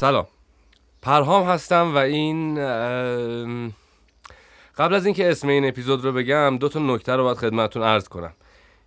سلام. 0.00 0.26
پرهام 1.02 1.46
هستم 1.46 1.94
و 1.94 1.96
این 1.96 2.54
قبل 4.78 4.94
از 4.94 5.04
اینکه 5.04 5.30
اسم 5.30 5.48
این 5.48 5.68
اپیزود 5.68 6.04
رو 6.04 6.12
بگم 6.12 6.56
دو 6.60 6.68
تا 6.68 6.80
نکته 6.80 7.16
رو 7.16 7.24
باید 7.24 7.36
خدمتتون 7.36 7.82
عرض 7.82 8.08
کنم. 8.08 8.32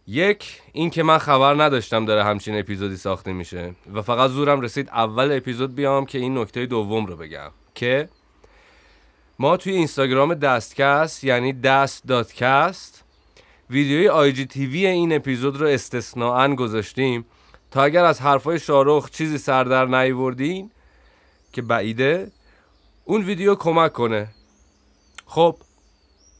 یک 0.08 0.62
این 0.74 0.89
که 0.89 1.04
من 1.04 1.18
خبر 1.18 1.63
نداشتم 1.63 2.05
داره 2.05 2.24
همچین 2.24 2.60
اپیزودی 2.60 2.97
ساخته 2.97 3.34
میشه 3.34 3.76
و 3.94 4.02
فقط 4.02 4.29
زورم 4.29 4.61
رسید 4.61 4.89
اول 4.89 5.32
اپیزود 5.32 5.75
بیام 5.75 6.05
که 6.05 6.18
این 6.18 6.38
نکته 6.38 6.66
دوم 6.66 7.05
رو 7.05 7.16
بگم 7.16 7.52
که 7.75 8.09
ما 9.39 9.57
توی 9.57 9.73
اینستاگرام 9.73 10.34
دستکست 10.34 11.23
یعنی 11.23 11.54
دست 11.54 12.07
داتکست 12.07 13.04
ویدیوی 13.70 14.07
آی 14.07 14.32
جی 14.32 14.46
تیوی 14.46 14.86
این 14.86 15.16
اپیزود 15.16 15.62
رو 15.62 15.68
استثناا 15.68 16.55
گذاشتیم. 16.55 17.25
تا 17.71 17.84
اگر 17.84 18.05
از 18.05 18.21
حرفای 18.21 18.59
شارخ 18.59 19.09
چیزی 19.09 19.38
سر 19.38 19.64
در 19.64 19.86
نیوردین 19.86 20.71
که 21.54 21.61
بعیده 21.61 22.32
اون 23.05 23.21
ویدیو 23.21 23.55
کمک 23.55 23.93
کنه. 23.93 24.28
خب 25.25 25.57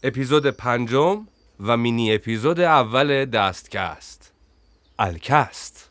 اپیزود 0.04 0.46
پنجم 0.46 1.28
و 1.60 1.78
مینی 1.78 2.18
episode 2.18 2.60
اول 2.60 3.26
دستکست. 3.26 4.32
الکست. 5.00 5.90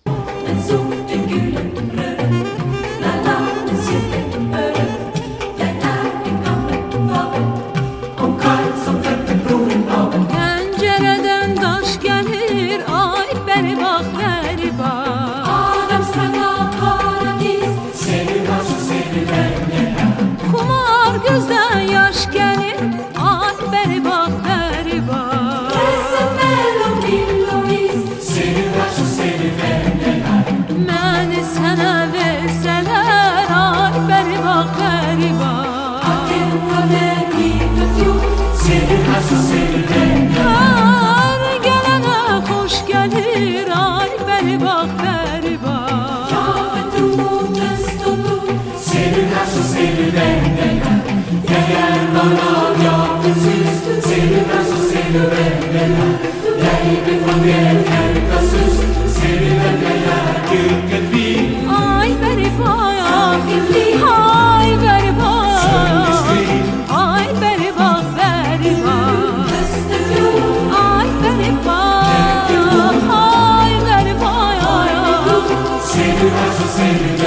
sing 76.80 77.14
it. 77.14 77.19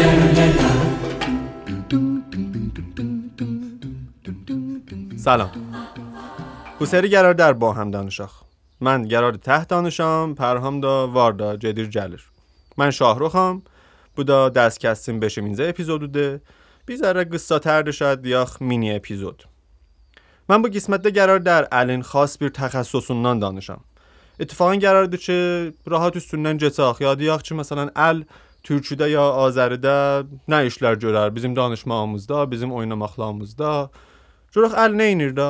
سلام. 5.24 5.52
حسیر 6.80 7.08
گرار 7.08 7.34
در 7.34 7.53
باهم 7.53 7.92
دانشاخ. 7.92 8.42
من 8.81 9.03
گرار 9.03 9.34
تحت 9.34 9.68
دانشام 9.68 10.36
پرهام 10.36 10.81
دا 10.81 11.08
واردا 11.08 11.56
جدیر 11.56 11.86
جلر 11.86 12.20
من 12.78 12.92
شاهروخم 12.92 13.62
بودا 14.16 14.50
دست 14.50 14.80
کستیم 14.80 15.20
بشه 15.20 15.42
مینزه 15.42 15.64
اپیزود 15.64 16.02
بوده. 16.02 16.42
بیزاره 16.86 17.24
قصه 17.24 17.59
ترده 17.59 17.92
شد 17.92 18.25
یاخ 18.25 18.62
مینی 18.62 18.96
اپیزود. 18.96 19.44
من 20.50 20.62
با 20.62 20.70
قسمت 20.70 21.02
ده 21.02 21.12
گرار 21.12 21.40
در 21.40 21.68
الین 21.72 22.02
خاص 22.02 22.38
بیر 22.38 22.50
تخصصونان 22.50 23.40
دانشم. 23.40 23.81
اتفاقا 24.40 24.76
گرار 24.76 25.06
ده 25.06 25.18
چه 25.18 25.74
راحت 25.86 26.18
استوندن 26.18 26.58
جتاخ. 26.58 27.02
یاد 27.02 27.22
یاخ 27.22 27.42
چه 27.42 27.56
مثلا 27.56 27.90
ال 27.96 28.26
ترچوده 28.64 29.09
یا 29.09 29.30
آزرده 29.30 30.24
نه 30.47 30.56
اشلر 30.56 30.96
جرار. 30.96 31.30
بیزیم 31.30 31.53
دانشما 31.53 31.96
آموزده 31.96 32.46
بیزیم 32.46 32.72
اوینا 32.72 32.96
مخلا 32.96 33.26
آموزده. 33.26 33.90
Görək 34.53 34.75
əl 34.78 34.94
nə 34.94 35.06
edir 35.16 35.31
də? 35.34 35.47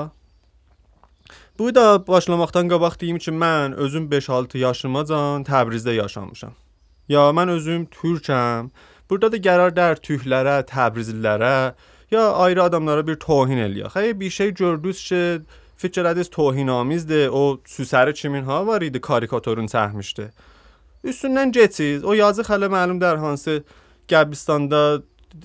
Bu 1.59 1.73
da 1.75 1.99
başlamaqdan 2.07 2.69
qabaq 2.71 2.95
deyim 3.01 3.17
ki, 3.19 3.31
mən 3.35 3.75
özüm 3.75 4.05
5-6 4.11 4.57
yaşımacan 4.57 5.43
Təbrizdə 5.43 5.91
yaşamışam. 5.97 6.53
Ya 7.11 7.25
mən 7.35 7.51
özüm 7.51 7.83
türkəm. 7.91 8.71
Burada 9.09 9.31
da 9.33 9.41
qərar 9.49 9.75
dər 9.75 9.99
türklərə, 10.07 10.55
Təbrizlilərə 10.71 11.73
ya 12.15 12.23
ayrı 12.45 12.63
adamlara 12.63 13.03
bir 13.07 13.19
tohin 13.19 13.59
eləyək. 13.67 13.91
Əgər 13.91 14.19
bir 14.23 14.29
şey 14.39 14.53
gördünüz 14.63 15.03
ki, 15.09 15.21
fikir 15.77 16.05
ediniz 16.05 16.29
tohinamizdir, 16.31 17.27
o 17.27 17.59
süsəri 17.67 18.13
kimin 18.13 18.47
ha 18.47 18.65
var 18.67 18.81
idi 18.81 19.01
karikaturun 19.01 19.67
çəkmişdi. 19.67 20.31
Üstündən 21.03 21.51
keçiz. 21.51 22.03
O 22.07 22.15
yazıq 22.15 22.47
hələ 22.55 22.71
məlum 22.71 23.03
dər 23.03 23.19
hansı 23.19 23.63
Qəbristanda 24.07 25.03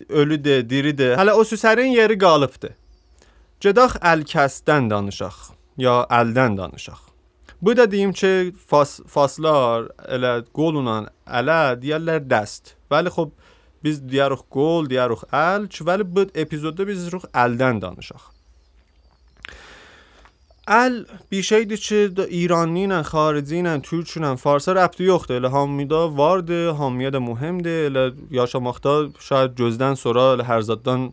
ölüdür, 0.08 0.68
diridir. 0.70 1.16
Hələ 1.18 1.34
o 1.34 1.42
süsərin 1.42 1.90
yeri 1.98 2.18
qalıbdır. 2.18 2.78
جداخ 3.60 3.96
الکستن 4.02 4.88
دانشاخ 4.88 5.50
یا 5.76 6.06
الدن 6.10 6.54
دانشاخ. 6.54 7.00
بوده 7.60 7.86
دیم 7.86 8.12
چه 8.12 8.52
فاس 8.66 9.00
فاسلار 9.06 9.94
گلونان 10.08 10.44
گولونان 10.52 11.08
الاد 11.26 11.84
یا 11.84 12.18
دست. 12.18 12.76
ولی 12.90 13.08
خب 13.08 13.32
بیز 13.82 14.06
دیاروخ 14.06 14.42
گول 14.50 14.86
دیاروخ 14.86 15.24
ال 15.32 15.66
چه 15.66 15.84
ولی 15.84 16.02
بود 16.02 16.32
اپیزود 16.34 16.80
بیز 16.80 17.08
روخ 17.08 17.24
الدن 17.34 17.78
دانشاخ. 17.78 18.30
ال 20.68 21.06
بیشه 21.28 21.56
ایدی 21.56 21.76
چه 21.76 22.08
دا 22.08 22.22
ایرانی 22.22 22.86
نن 22.86 23.02
خارجی 23.02 23.62
نن 23.62 23.80
توی 23.80 24.02
چونن 24.02 24.34
فارس 24.34 24.68
ها 24.68 24.74
ربطی 24.74 25.04
یخده 25.04 25.34
اله 25.34 25.50
هم 25.50 25.70
میده 25.70 25.94
وارده 25.94 26.72
هم 26.72 26.92
میده 26.92 27.18
مهم 27.18 27.58
ده 27.58 28.12
یا 28.30 28.46
شماخت 28.46 28.86
ها 28.86 29.08
شاید 29.18 29.54
جزدن 29.54 29.94
سرا 29.94 30.36
هرزاددان 30.36 31.12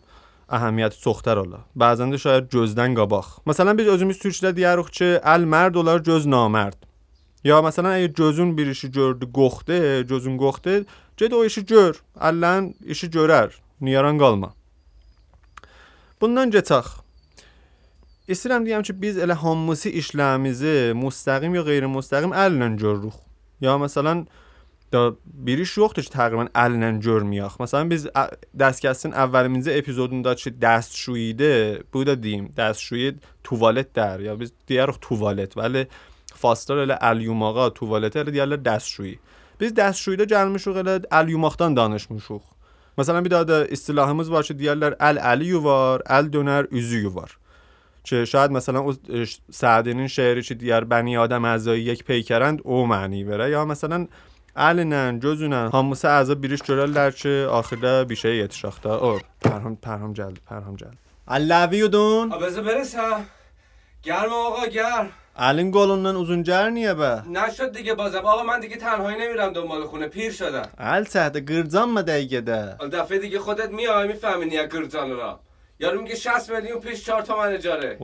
اهمیت 0.50 0.94
سختر 0.94 1.40
الله. 1.40 1.60
بعضنده 1.76 2.18
شاید 2.18 2.50
جزدن 2.50 2.94
گاباخ 2.94 3.40
مثلا 3.48 3.74
بیز 3.74 3.88
از 3.88 4.04
میز 4.04 4.20
توش 4.20 4.40
دادی 4.40 4.66
چه 4.92 5.22
ال 5.24 5.46
مرد 5.46 5.78
اولار 5.78 6.00
جز 6.00 6.28
نامرد. 6.28 6.86
یا 7.44 7.62
مثلا 7.62 7.92
ای 7.92 8.08
جزون 8.08 8.56
بیریشی 8.56 8.90
جرد 8.90 9.24
گخته 9.24 10.04
جزون 10.04 10.38
گخته 10.38 10.86
چه 11.16 11.26
او 11.26 11.40
ایشی 11.40 11.62
جر. 11.62 11.96
الان 12.22 12.74
ایشی 12.86 13.08
جرر. 13.08 13.52
نیاران 13.82 14.18
گالما. 14.18 14.54
بندن 16.20 16.50
جتاخ. 16.50 17.00
استرم 18.28 18.64
دیگم 18.64 18.82
چه 18.82 18.94
بیز 18.94 19.18
اله 19.20 19.36
هموسی 19.36 19.90
ایشلامیزه 19.90 20.94
مستقیم 20.94 21.56
یا 21.56 21.64
غیر 21.64 21.88
مستقیم 21.88 22.32
الان 22.34 22.78
جر 22.78 22.94
روخ 22.94 23.16
یا 23.62 23.78
مثلا 23.78 24.26
دا 24.96 25.18
بیریش 25.34 25.70
شوخ 25.70 25.94
داشت 25.94 26.12
تقریبا 26.12 26.48
الانن 26.56 27.00
جرمی 27.00 27.42
آخ 27.42 27.62
مثلا 27.62 27.84
بیز 27.84 28.08
دست 28.60 29.06
اول 29.06 29.48
منزه 29.48 29.76
اپیزودون 29.78 30.22
دا 30.22 30.36
چه 30.36 30.50
دست 30.50 30.96
شویده 30.96 31.84
بوده 31.92 32.16
دیم 32.16 32.54
دست 32.58 32.80
شوید 32.80 33.24
توالت 33.44 33.94
در. 33.94 34.22
یا 34.22 34.36
بیز 34.36 34.52
دیار 34.68 34.88
رو 34.88 34.94
توالت. 35.02 35.58
ولی 35.58 35.86
فاستر 36.36 36.74
اله 36.78 36.98
الیوم 37.02 37.70
توالت 37.70 38.18
اله 38.18 38.32
دیار 38.32 38.56
دست 38.56 38.88
شوی 38.88 39.18
بیز 39.58 39.74
دست 39.74 40.00
شویده 40.02 40.26
جرمی 40.26 40.60
شوخ 40.60 40.78
اله 40.78 41.02
الیوم 41.12 41.46
آخدان 41.46 41.74
دانش 41.74 42.12
می 42.12 42.22
مثلا 42.98 43.22
بیدا 43.22 43.44
دا 43.44 43.62
اصطلاح 43.62 44.10
همز 44.10 44.30
باشه 44.30 44.54
دیار 44.54 44.96
ال 45.00 45.18
الیووار 45.22 46.04
ال 46.08 46.28
دونر 46.28 46.66
ازیووار 46.72 47.38
چه 48.04 48.26
شاید 48.26 48.52
مثلا 48.52 48.80
او 48.80 48.94
سعدینین 49.52 50.08
شعری 50.08 50.44
چه 50.44 50.56
دیار 50.56 50.84
بنی 50.84 51.18
آدم 51.18 51.46
ازایی 51.46 51.84
یک 51.84 52.04
پیکرند 52.04 52.62
او 52.64 52.88
معنی 52.88 53.24
بره. 53.24 53.50
یا 53.50 53.66
مثلا 53.66 54.08
علنن 54.58 55.20
جزونن 55.20 55.70
هموسه 55.74 56.08
اعضا 56.10 56.36
بیریش 56.36 56.62
görərlər 56.70 57.12
ki, 57.22 57.34
axırda 57.58 58.10
bir 58.10 58.16
şey 58.16 58.36
yetişaxda. 58.36 58.92
O, 59.08 59.20
Pərham, 59.44 59.76
Pərham 59.86 60.14
gəldi, 60.20 60.40
Pərham 60.50 60.76
gəldi. 60.82 61.00
Əlləviyudun. 61.36 62.26
بذار 62.42 62.64
برسم 62.64 63.20
گرم 64.08 64.34
آقا 64.34 64.66
گرم 64.78 65.08
Əlin 65.48 65.70
qolundan 65.76 66.16
uzun 66.16 66.42
gər 66.48 66.68
niyə 66.78 66.94
bə? 67.02 67.12
نشد 67.38 67.72
دیگه 67.78 67.94
بازم 67.94 68.18
آقا 68.32 68.44
من 68.44 68.60
دیگه 68.60 68.78
تنهایی 68.78 69.18
نمیرم 69.22 69.54
دنبال 69.54 69.84
خونه 69.86 70.08
پیر 70.08 70.32
شدم 70.32 70.68
Əl 70.80 71.04
səhdə 71.14 71.40
qırcanma 71.50 72.02
dəqiqədə. 72.10 72.62
دفعه 72.98 73.18
دیگه 73.20 73.40
خودت 73.40 73.70
میای 73.72 74.08
می‌فهمی 74.08 74.46
نیا 74.46 74.66
گرجان 74.66 75.12
را 75.12 75.40
یارو 75.80 76.02
میگه 76.02 76.16
60 76.16 76.50
میلیون 76.50 76.80
پیش 76.80 77.04
4 77.06 77.22
تومن 77.22 77.54
اجاره 77.54 77.98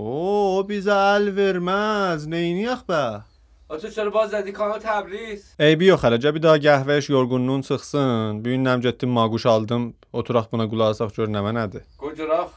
bizə 0.70 0.96
əl 1.16 1.26
verməz. 1.40 2.28
Neyniyək 2.28 2.82
bə? 2.90 3.04
تو 3.22 3.31
Atı 3.72 3.92
çara 3.92 4.12
baz 4.14 4.34
zədin 4.34 4.52
kanal 4.52 4.82
Təbriz. 4.84 5.44
Eybi 5.56 5.86
yox 5.88 6.02
hələ. 6.04 6.18
Gəl 6.20 6.34
bir 6.36 6.44
daha 6.44 6.58
qəhvəş 6.66 7.06
yorğunluğun 7.12 7.62
çıxsın. 7.68 8.42
Bu 8.44 8.52
gün 8.52 8.66
nəm 8.68 8.82
getdim 8.84 9.10
maquş 9.16 9.46
aldım. 9.46 9.86
Oturaq 10.14 10.50
buna 10.52 10.66
qulaq 10.74 10.92
asaq 10.92 11.14
gör 11.16 11.32
nə 11.32 11.40
mənadır. 11.46 11.86
Qocaraq. 12.02 12.50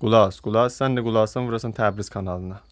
Qulaq 0.00 0.30
as, 0.30 0.38
qulaq 0.46 0.70
as. 0.70 0.78
Sən 0.80 0.96
də 0.96 1.04
qulaq 1.04 1.28
asan 1.28 1.44
vurasan 1.50 1.76
Təbriz 1.76 2.08
kanalına. 2.14 2.62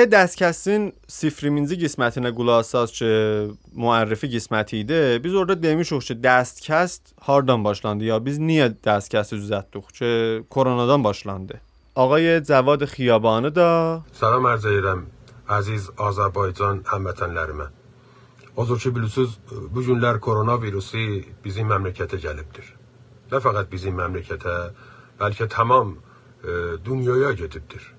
ایه 0.00 0.06
دست 0.06 0.36
کسین 0.36 0.92
سیفریمینزی 1.06 1.76
گسمتین 1.76 2.30
گلاساس 2.30 2.92
چه 2.92 3.48
معرفی 3.76 4.28
گسمتی 4.28 4.84
ده 4.84 5.18
بیز 5.18 5.34
ارده 5.34 5.54
دیمی 5.54 5.84
شوخ 5.84 6.12
دست 6.12 6.62
کست 6.62 7.14
هاردان 7.22 7.62
باشلانده 7.62 8.04
یا 8.04 8.18
بیز 8.18 8.40
نیه 8.40 8.68
دست 8.84 9.10
کسی 9.10 9.36
زوزت 9.36 9.70
دوخ 9.70 9.92
چه 9.92 10.42
کرونادان 10.50 11.02
باشلانده. 11.02 11.60
آقای 11.94 12.44
زواد 12.44 12.84
خیابانه 12.84 13.50
دا. 13.50 14.02
سلام 14.12 14.46
عرض 14.46 14.66
ایرم 14.66 15.06
عزیز 15.48 15.90
آزربایجان 15.96 16.82
هموطن 16.86 17.30
لرمه. 17.32 17.66
حضور 18.56 18.78
چه 18.78 18.90
بلوسوز 18.90 19.36
بجونلر 19.76 20.18
کرونا 20.18 20.58
ویروسی 20.58 21.24
بیزی 21.42 21.62
مملکت 21.62 22.14
جلب 22.14 22.52
دیر. 22.52 22.76
نه 23.32 23.38
فقط 23.38 23.68
بیزی 23.68 23.90
مملکت 23.90 24.42
بلکه 25.18 25.46
تمام 25.46 25.96
دنیایا 26.84 27.32
جدب 27.32 27.68
دیر. 27.68 27.94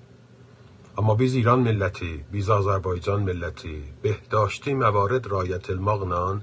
Amma 0.96 1.18
biz 1.18 1.34
İran 1.40 1.60
milləti, 1.64 2.20
biz 2.32 2.48
Azərbaycan 2.52 3.22
milləti 3.24 3.82
behdaşti 4.04 4.74
məvarid 4.76 5.24
rayət 5.32 5.70
etmaqla 5.72 6.40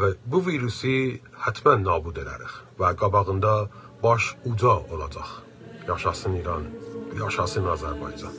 və 0.00 0.08
bu 0.30 0.38
virusu 0.44 1.16
həttəmən 1.44 1.80
nabud 1.86 2.16
edərik 2.20 2.54
və 2.80 2.88
qabağında 3.00 3.54
baş 4.02 4.22
uca 4.44 4.74
olacaq. 4.92 5.30
Yaşasın 5.88 6.32
İran, 6.40 6.64
yaşasın 7.22 7.64
Azərbaycan. 7.74 8.34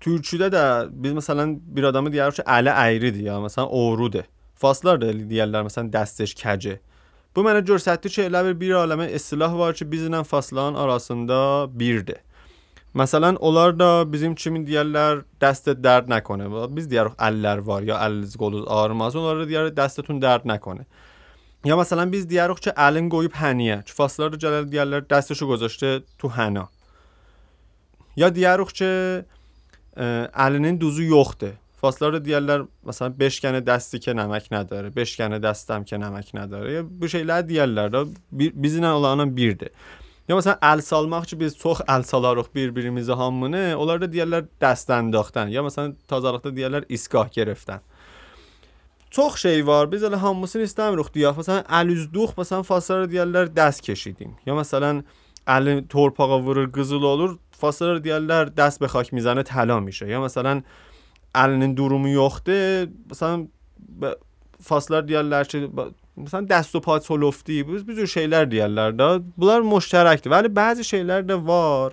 تورچیده 0.00 0.48
دا 0.48 0.86
بیز 0.86 1.12
مثلا 1.12 1.56
بیر 1.74 1.86
ادمی 1.86 2.10
دیار 2.10 2.26
اوچ 2.26 2.40
ال 2.46 2.68
ایری 2.68 3.10
دی 3.10 3.22
یا 3.22 3.40
مثلا 3.40 3.64
اورودی 3.64 4.22
فاصلار 4.58 4.96
داره 4.96 5.12
دیگر 5.12 5.62
مثلا 5.62 5.88
دستش 5.88 6.34
کجه. 6.34 6.80
بو 7.34 7.42
من 7.42 7.64
جور 7.64 7.78
ستی 7.78 8.08
چه 8.08 8.28
لبر 8.28 8.52
بیر 8.52 8.74
آلمه 8.74 9.04
اصطلاح 9.04 9.52
وار 9.52 9.72
چه 9.72 9.84
بیزنن 9.84 10.22
فاصلان 10.22 10.76
آراسنده 10.76 11.66
بیرده. 11.66 12.20
مثلا 12.94 13.36
اولار 13.36 13.72
دا 13.72 14.04
بیزیم 14.04 14.34
چی 14.34 14.50
من 14.50 14.64
دیگر 14.64 14.82
لر 14.82 15.22
دست 15.40 15.68
درد 15.68 16.12
نکنه. 16.12 16.66
بیز 16.66 16.88
دیگر 16.88 17.04
روح 17.04 17.54
وار 17.54 17.84
یا 17.84 17.98
الز 17.98 18.36
گلوز 18.36 18.64
آرماز 18.64 19.16
اولار 19.16 19.38
دا 19.38 19.44
دیگر 19.44 19.68
دستتون 19.68 20.18
درد 20.18 20.42
نکنه. 20.44 20.86
یا 21.64 21.76
مثلا 21.76 22.06
بیز 22.06 22.26
دیگر 22.26 22.54
چه 22.54 22.72
الان 22.76 23.08
گویب 23.08 23.30
پنیه. 23.30 23.82
چه 23.86 23.94
فاصلار 23.94 24.36
جلال 24.36 24.64
دیگر 24.64 24.84
لر 24.84 25.00
دستشو 25.00 25.46
گذاشته 25.46 26.02
تو 26.18 26.28
هنا. 26.28 26.68
یا 28.16 28.28
دیگر 28.28 28.64
چه 28.64 29.24
الانین 30.34 30.76
دوزو 30.76 31.02
یخته. 31.02 31.52
فاصله 31.80 32.08
رو 32.08 32.18
دیالر 32.18 32.64
مثلا 32.84 33.08
بشکنه 33.08 33.60
دستی 33.60 33.98
که 33.98 34.12
نمک 34.12 34.48
نداره 34.50 34.90
بشکنه 34.90 35.38
دستم 35.38 35.84
که 35.84 35.96
نمک 35.96 36.30
نداره 36.34 36.72
یا 36.72 36.82
بو 36.82 37.08
شیلا 37.08 37.40
دیالر 37.40 37.88
رو 37.88 38.06
بیزینن 38.54 38.88
اولانا 38.88 39.26
بیرده. 39.26 39.70
یا 40.28 40.36
مثلا 40.36 40.56
ال 40.62 40.80
سالماخ 40.80 41.26
چی 41.26 41.36
بیز 41.36 41.54
توخ 41.54 41.82
ال 41.88 42.02
سالاروخ 42.02 42.48
بیر 42.52 42.70
بیری 42.70 42.90
میزه 42.90 43.12
هامونه 43.12 43.58
اولار 43.58 44.00
رو 44.00 44.06
دیالر 44.06 44.42
دست 44.60 44.90
انداختن. 44.90 45.48
یا 45.48 45.62
مثلا 45.62 45.92
تازالاخت 46.08 46.48
دیالر 46.48 46.82
اسکاه 46.90 47.30
گرفتن. 47.30 47.80
توخ 49.10 49.36
شیوار 49.38 49.86
بیز 49.86 50.02
ال 50.02 50.14
هاموسی 50.14 50.58
نیستم 50.58 50.92
روخ 50.94 51.12
دیاف 51.12 51.38
مثلا 51.38 51.62
الوز 51.68 52.10
دوخ 52.10 52.38
مثلا 52.38 52.62
فاصله 52.62 52.98
رو 52.98 53.06
دیالر 53.06 53.44
دست 53.44 53.82
کشیدیم. 53.82 54.36
یا 54.46 54.54
مثلا 54.54 55.02
ال 55.46 55.80
تورپاقا 55.80 56.42
ورور 56.42 56.70
گزول 56.70 57.04
اولور 57.04 57.38
فاصله 57.50 57.92
رو 57.92 57.98
دیالر 57.98 58.44
دست 58.44 58.80
به 58.80 58.88
خاک 58.88 59.14
می‌زنه 59.14 59.42
طلا 59.42 59.80
میشه. 59.80 60.08
یا 60.08 60.20
مثلا 60.20 60.62
durumu 61.76 62.08
yoxdur. 62.08 62.88
Məsələn 63.10 63.48
b- 63.78 64.14
faslar 64.62 65.02
deyirlər 65.08 65.44
ki, 65.50 65.58
b- 65.76 65.90
məsələn 66.18 66.48
dəst 66.50 66.74
و 66.76 66.80
پا 66.80 66.98
çolofdi. 67.00 67.60
Biz 67.68 67.86
biz 67.88 67.98
o 67.98 68.06
şeylər 68.16 68.48
deyirlər 68.50 68.90
də. 68.98 69.08
Bunlar 69.36 69.60
müştərəkdir. 69.62 70.30
Vəli 70.34 70.50
bəzi 70.60 70.82
şeylər 70.92 71.22
də 71.30 71.36
var 71.46 71.92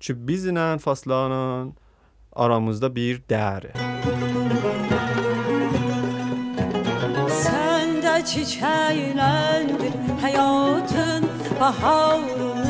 ki 0.00 0.12
bizlə 0.28 0.78
faslarla 0.78 1.66
aramızda 2.36 2.94
bir 2.94 3.22
dərdir. 3.30 3.72
Sen 7.42 8.02
de 8.02 8.24
çiçeklendir 8.26 9.92
hayatın 10.20 11.24
baharını 11.60 12.66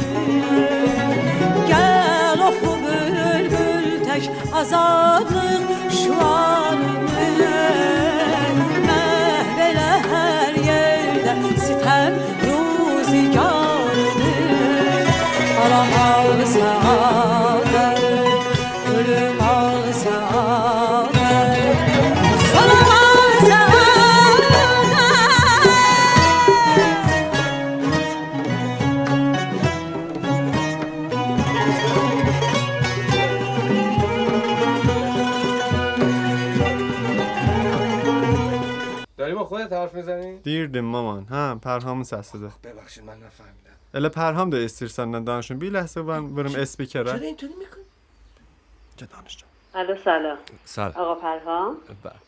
Gel 1.68 2.38
oku 2.48 2.72
bülbül 2.84 4.04
tek 4.04 4.30
azadlık 4.54 5.45
sitem 11.66 12.14
ruzigarını 12.44 13.56
Alam 15.66 15.88
alsa 16.08 17.35
Deyirdim 40.46 40.86
maman. 40.86 41.24
Hə, 41.30 41.44
Pərhamın 41.64 42.06
səsidir. 42.06 42.54
Bəbəxşin, 42.62 43.08
mən 43.08 43.18
nəfəhmidəm. 43.26 43.82
Elə 43.98 44.12
Pərham 44.14 44.52
da 44.52 44.60
istəyir 44.62 44.92
səndən 44.94 45.26
danışım. 45.26 45.58
Bir 45.58 45.74
ləhzə 45.74 46.06
mən 46.06 46.30
birim 46.36 46.54
speakerə. 46.70 47.16
Çərə 47.16 47.32
intini 47.32 47.58
mikun. 47.64 47.84
Çə 49.00 49.08
danışacağam. 49.10 49.52
Alo, 49.76 49.94
salam. 50.04 50.38
Salam. 50.64 50.94
Ağa 51.02 51.16
Pərham. 51.20 51.74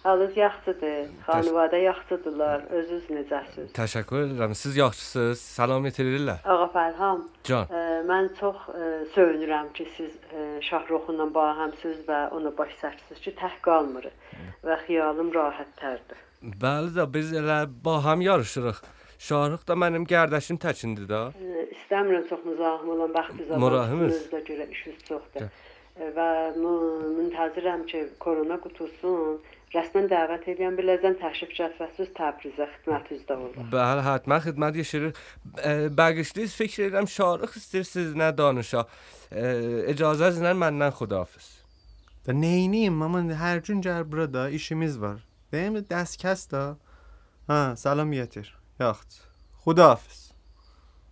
Halınız 0.02 0.36
yaxşıdır? 0.36 1.06
Xanıvadə 1.28 1.78
yaxşıdırlar? 1.80 2.66
Özünüz 2.80 3.06
necəsiz? 3.14 3.70
Təşəkkür 3.78 4.26
edirəm. 4.26 4.54
Siz 4.54 4.76
yaxşısınız? 4.76 5.46
Salam 5.54 5.86
etirirlər. 5.88 6.42
Ağa 6.44 6.68
Pərham. 6.74 7.24
Can. 7.48 7.70
Ə, 7.72 7.86
mən 8.10 8.28
çox 8.40 8.68
ə, 8.74 8.92
sevinirəm 9.14 9.72
ki, 9.78 9.88
siz 9.96 10.12
ə, 10.28 10.46
Şahruxunla 10.68 11.30
bağ 11.38 11.50
həmsöz 11.62 12.02
və 12.10 12.22
ona 12.36 12.52
baş 12.58 12.76
çəksiniz 12.82 13.24
ki, 13.24 13.36
tək 13.40 13.60
qalmırıq 13.64 14.34
və 14.68 14.82
xiyalım 14.84 15.32
rahatlardır. 15.38 16.27
Bəli 16.42 16.92
də 16.94 17.04
biz 17.14 17.32
elə 17.34 17.66
baham 17.84 18.20
yarışırıq. 18.22 18.76
Şahrıq 19.18 19.64
da 19.68 19.74
mənim 19.74 20.04
qardaşım 20.06 20.60
təkindir 20.62 21.08
də. 21.10 21.22
İstəmirəm 21.74 22.28
çox 22.28 22.44
müzahim 22.46 22.88
olan 22.94 23.14
bax 23.14 23.32
biz 23.38 23.50
Mürahimiz. 23.50 24.20
görə 24.30 24.68
işimiz 24.70 25.02
çoxdur. 25.08 25.48
Və 25.98 26.28
müntəzirəm 26.54 27.86
ki, 27.90 28.04
korona 28.22 28.60
qutulsun. 28.62 29.40
Rəsmən 29.74 30.06
dəvət 30.08 30.46
edirəm. 30.54 30.78
Biləzən 30.78 31.18
təşrif 31.18 31.50
cəfəsiz 31.58 32.14
Təbrizə 32.14 32.68
xidmət 32.70 33.10
üzdə 33.18 33.34
olun. 33.36 33.68
Bəli, 33.74 34.04
həttəmən 34.06 34.44
xidmət 34.46 34.78
yetirir. 34.78 35.12
Bağışlayırsınız, 35.98 36.54
fikir 36.62 36.86
edirəm 36.86 37.10
şahrıq 37.18 37.58
istəyirsiniz 37.58 38.14
nə 38.14 38.30
danışa. 38.38 38.86
İcazənizlə 39.92 40.54
məndən 40.62 40.94
xudafiz. 41.02 41.50
Da 42.26 42.32
neyiniyim 42.32 43.02
ama 43.02 43.22
her 43.34 43.58
gün 43.58 43.80
gel 43.82 44.12
burada 44.12 44.50
işimiz 44.50 45.00
var. 45.00 45.18
Dəst 45.52 46.20
kəs 46.22 46.50
da. 46.50 46.76
Ha, 47.46 47.76
salam 47.76 48.12
yetir. 48.12 48.48
Yaxşı. 48.80 49.20
Xudahafiz. 49.64 50.28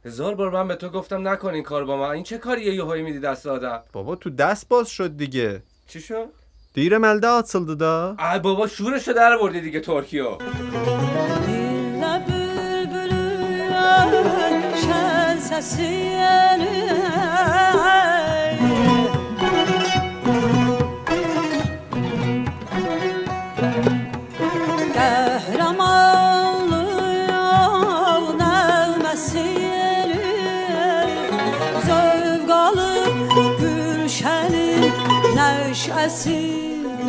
هزار 0.05 0.35
بار 0.35 0.50
من 0.50 0.69
به 0.69 0.76
تو 0.76 0.88
گفتم 0.88 1.28
نکن 1.28 1.55
این 1.55 1.62
کار 1.62 1.85
با 1.85 1.97
من 1.97 2.11
این 2.11 2.23
چه 2.23 2.38
کاریه 2.38 2.75
یهویی 2.75 3.02
میدی 3.02 3.21
دست 3.21 3.47
آدم 3.47 3.83
بابا 3.93 4.16
تو 4.16 4.31
دست 4.31 4.69
باز 4.69 4.88
شد 4.88 5.16
دیگه. 5.16 5.62
چی 5.87 6.00
شد 6.00 6.28
دیرم 6.75 7.05
elde 7.05 7.28
açıldı 7.28 7.75
da. 7.85 8.16
ای 8.33 8.38
بابا 8.38 8.66
شورشو 8.66 9.12
در 9.12 9.38
بردی 9.38 9.61
دیگه 9.61 9.81
Dillə 11.47 12.14
şən 14.83 15.38
səsi 15.49 16.96
sesin 36.08 37.08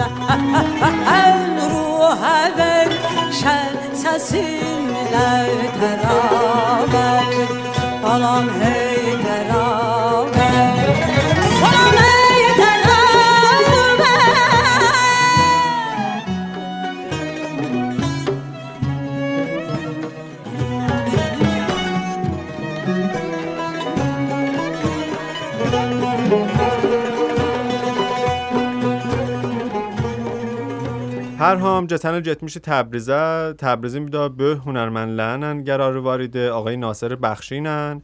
el 1.24 1.72
ruha 1.72 2.58
ver. 2.58 2.88
Şen 3.32 3.96
sesinle 3.96 5.50
teraver 5.80 7.26
Balam 8.04 8.50
hey. 8.62 8.87
هر 31.48 31.56
هم 31.56 31.88
جتن 31.88 32.22
جت 32.22 32.44
میشه 32.44 32.60
تبریزه 32.60 33.54
تبریزی 33.54 34.00
میده 34.00 34.30
به 34.30 34.56
هنرمند 34.66 35.18
لعنن 35.18 35.64
گرار 35.64 35.98
واریده 35.98 36.52
آقای 36.52 36.78
ناصر 36.78 37.16
بخشینن. 37.16 38.02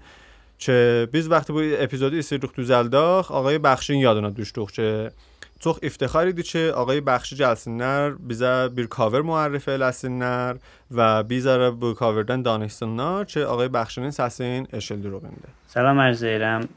چه 0.57 1.07
بیز 1.11 1.27
وقتی 1.27 1.53
بو 1.53 1.61
اپیزودی 1.77 2.21
سی 2.21 2.37
رخ 2.37 2.51
تو 2.51 2.63
زلداخ 2.63 3.31
آقای 3.31 3.57
بخشین 3.57 3.99
یادونا 3.99 4.29
دوش 4.29 4.51
دوخ 4.55 4.71
چه 4.71 5.11
توخ 5.59 5.79
افتخاری 5.83 6.33
دی 6.33 6.43
چه 6.43 6.71
آقای 6.71 7.01
بخشی 7.01 7.35
جلسین 7.35 7.77
نر 7.77 8.09
بیز 8.09 8.43
بیر 8.43 8.87
کاور 8.87 9.21
معرفه 9.21 9.71
لسین 9.71 10.19
نر 10.19 10.55
و 10.91 11.23
بیزاره 11.23 11.63
را 11.63 11.71
بو 11.71 11.93
کاوردن 11.93 12.41
دانشتن 12.41 13.23
چه 13.23 13.45
آقای 13.45 13.67
بخشین 13.67 14.11
سسین 14.11 14.67
اشل 14.73 15.03
رو 15.03 15.19
بنده. 15.19 15.49
سلام 15.67 15.99
عرض 15.99 16.23
ایرم. 16.23 16.67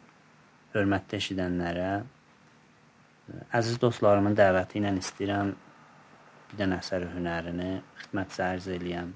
برمت 0.75 1.09
دشیدن 1.15 1.53
نره. 1.53 2.03
Əziz 3.53 3.81
dostlarımın 3.81 4.35
dəvəti 4.39 4.79
ilə 4.79 4.91
istəyirəm 5.03 5.55
bir 6.49 6.61
dənə 6.61 6.81
əsəri 6.83 7.09
hünərini 7.15 7.71
xidmətə 8.03 8.51
ərz 8.51 8.69
eləyəm. 8.77 9.15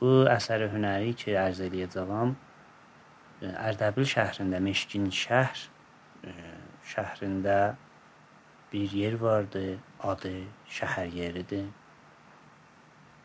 Bu 0.00 0.10
əsəri 0.30 0.70
hünəri 0.72 1.14
ki, 1.20 1.36
ərz 1.38 1.62
eləyəcəyəm 1.68 2.34
Ərdəbil 3.44 4.06
şəhrində 4.08 4.60
Meşkin 4.62 5.10
şəhər 5.12 5.64
e, 6.24 6.32
şəhrində 6.88 7.56
bir 8.72 8.94
yer 8.96 9.16
vardı, 9.20 9.64
adı 10.00 10.32
şəhər 10.78 11.10
yeridir. 11.12 11.66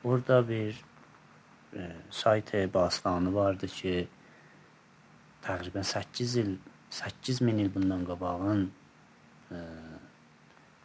Burada 0.03 0.41
bir 0.49 0.79
sayt 2.09 2.53
bastanı 2.73 3.33
vardı 3.33 3.67
ki, 3.67 4.07
təqribən 5.45 5.83
8 5.83 6.35
il 6.41 6.57
8 6.89 7.41
min 7.41 7.59
il 7.61 7.69
bundan 7.73 8.03
qabağın 8.07 8.63
ə, 9.53 9.59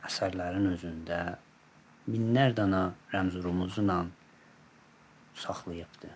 əsərlərin 0.05 0.69
özündə 0.75 1.21
minlər 2.11 2.55
dana 2.57 2.83
rəmz 3.13 3.39
rumuzla 3.45 3.99
saxlayıbdı. 5.45 6.11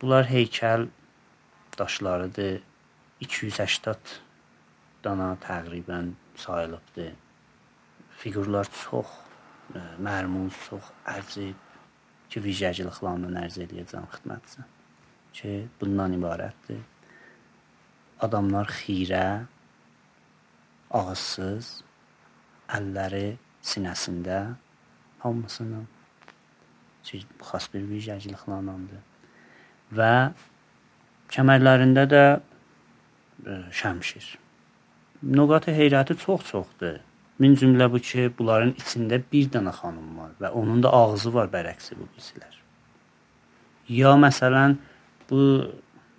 Bunlar 0.00 0.30
heykəl 0.30 0.88
daşlarıdır. 1.78 2.62
280 3.20 3.96
dana 5.04 5.34
təqribən 5.40 6.12
sayılıbdı. 6.36 7.10
Fiqurlar 8.20 8.68
çox 8.82 9.12
ə, 9.74 9.82
mərmuz, 10.02 10.56
çox 10.68 10.90
əcib 11.14 11.60
ki, 12.30 12.42
vicəcılıqlarla 12.44 13.46
ərz 13.46 13.60
eləyəcəm 13.64 14.10
xidmətinizə. 14.16 14.66
Ki, 15.34 15.54
bundan 15.80 16.18
ibarətdir 16.18 16.82
adamlar 18.24 18.70
xirə, 18.72 19.46
ağızsız, 20.94 21.70
əlləri 22.74 23.36
sinəsində 23.64 24.38
hamısının 25.24 25.86
ki, 27.04 27.20
xas 27.40 27.68
bir 27.72 27.84
vicəcılıqlanandır. 27.88 29.02
Və 29.96 30.14
kəmərlərində 31.32 32.04
də 32.10 32.24
ə, 32.34 33.58
şəmşir. 33.80 34.26
Nöqatı 35.24 35.74
heyrəti 35.76 36.16
çox-çoxdur. 36.20 37.00
Min 37.42 37.56
cümlə 37.58 37.88
bu 37.92 38.00
ki, 38.08 38.28
bunların 38.38 38.74
içində 38.80 39.18
bir 39.32 39.48
dənə 39.54 39.72
xanım 39.80 40.18
var 40.20 40.34
və 40.40 40.52
onun 40.60 40.84
da 40.84 40.92
ağzı 40.94 41.32
var 41.34 41.48
bərəksi 41.52 41.96
bu 41.98 42.06
bizlər. 42.16 42.60
Ya 43.88 44.14
məsələn 44.16 44.76
bu 45.30 45.40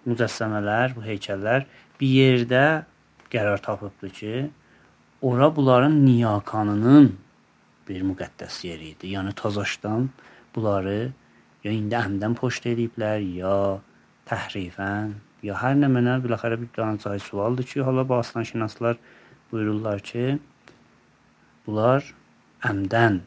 mücəssəmələr, 0.05 0.97
bu 0.97 1.05
heykəllər 1.05 1.65
bir 1.99 2.11
yerdə 2.19 2.65
qərar 3.33 3.61
tapıbdı 3.61 4.09
ki, 4.17 4.33
ora 5.21 5.55
bunların 5.55 5.95
niyakanının 6.05 7.13
bir 7.87 8.01
müqəddəs 8.05 8.61
yeri 8.65 8.91
idi. 8.93 9.11
Yəni 9.15 9.33
Tazaşdan 9.37 10.09
bunları 10.55 11.11
ya 11.65 11.73
indi 11.73 11.97
əmdən 11.97 12.35
poçt 12.37 12.65
ediblər, 12.69 13.21
ya 13.39 13.79
təhrifən, 14.29 15.15
ya 15.45 15.57
hər 15.61 15.77
nə 15.79 15.89
mənə 15.91 16.19
biləxərə 16.23 16.59
bir 16.61 16.97
cay 17.03 17.21
sualdır 17.21 17.67
ki, 17.69 17.81
hala 17.85 18.05
baslanşünaslar 18.09 18.97
buyururlar 19.51 20.01
ki, 20.05 20.39
bunlar 21.65 22.05
əmdən 22.65 23.21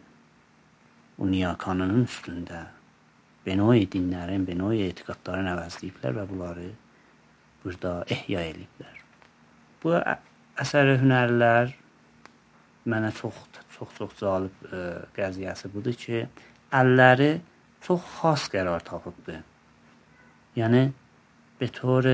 o 1.19 1.27
niyakanının 1.27 2.07
üstündə 2.07 2.65
benoy 3.47 3.87
dinlərin, 3.91 4.47
benoy 4.47 4.85
etiqadların 4.89 5.51
əvəzləyiblər 5.55 6.19
və 6.21 6.27
bunları 6.31 6.69
burada 7.63 7.95
ehya 8.15 8.45
eləyiblər. 8.53 9.03
Bu 9.83 9.95
əsəri 10.63 10.99
hünərlər 11.03 11.75
mənə 12.89 13.13
çox 13.19 13.39
çox-çox 13.79 14.19
cəlib 14.21 14.67
e, 14.73 14.83
qəziyyəsi 15.17 15.71
budur 15.73 15.97
ki, 15.99 16.25
əlləri 16.75 17.31
çox 17.87 18.05
xas 18.19 18.49
qərar 18.53 18.85
tapıbdı. 18.85 19.39
Yəni 20.59 20.85
betor 21.61 22.07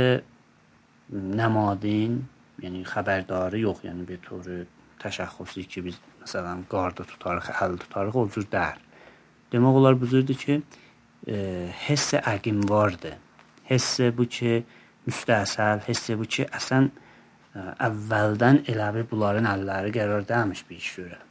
nəmadin, 1.13 2.17
yəni 2.63 2.85
xəbərdarı 2.89 3.61
yox, 3.65 3.85
yəni 3.89 4.07
betor 4.09 4.49
təşəxxüsü 5.03 5.67
ki, 5.69 5.85
biz 5.89 6.01
məsələn 6.23 6.65
qarda 6.71 7.07
tutarıq, 7.09 7.51
əl 7.65 7.79
tutarıq, 7.83 8.17
o 8.17 8.27
cür 8.33 8.49
dər. 8.53 8.81
Demək 9.53 9.81
olar 9.81 9.99
bu 10.01 10.09
cürdür 10.11 10.39
ki, 10.41 10.61
e, 11.27 11.37
hessə 11.87 12.23
əqim 12.35 12.65
vardı. 12.71 13.15
Hessə 13.69 14.11
bu 14.17 14.29
ki, 14.37 14.63
müstəhsəl, 15.09 15.85
hessə 15.89 16.17
bu 16.21 16.29
ki, 16.37 16.49
əsən 16.61 16.91
e, 16.91 17.69
əvvəldən 17.89 18.65
elə 18.73 18.91
bir 18.97 19.09
bunların 19.13 19.49
əlləri 19.53 19.95
qərar 19.95 20.27
dəymiş 20.29 20.65
bir 20.69 20.81
iş 20.81 20.91
görür. 20.99 21.23